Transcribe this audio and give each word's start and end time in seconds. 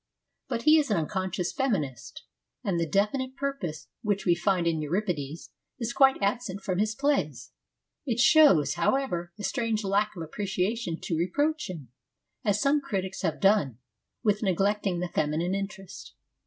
But 0.47 0.63
he 0.63 0.79
is 0.79 0.89
an 0.89 0.97
unconscious 0.97 1.53
feminist, 1.53 2.23
and 2.63 2.79
the 2.79 2.89
definite 2.89 3.35
purpose 3.35 3.87
which 4.01 4.25
we 4.25 4.33
find 4.33 4.65
in 4.65 4.81
Euripides 4.81 5.51
is 5.77 5.93
quite 5.93 6.19
absent 6.23 6.61
from 6.63 6.79
his 6.79 6.95
plays. 6.95 7.51
It 8.07 8.19
shows, 8.19 8.73
however, 8.73 9.31
a 9.37 9.43
strange 9.43 9.83
lack 9.83 10.15
of 10.15 10.23
appreciation 10.23 10.99
to 11.01 11.15
reproach 11.15 11.69
him, 11.69 11.89
as 12.43 12.59
some 12.59 12.81
critics 12.81 13.21
have 13.21 13.39
done, 13.39 13.77
with 14.23 14.41
neglecting 14.41 15.01
the 15.01 15.07
feminine 15.07 15.53
interest. 15.53 16.15